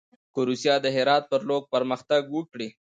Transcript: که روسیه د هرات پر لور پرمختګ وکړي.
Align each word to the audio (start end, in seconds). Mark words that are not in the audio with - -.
که 0.33 0.39
روسیه 0.47 0.75
د 0.81 0.85
هرات 0.95 1.23
پر 1.31 1.41
لور 1.47 1.61
پرمختګ 1.73 2.21
وکړي. 2.31 2.67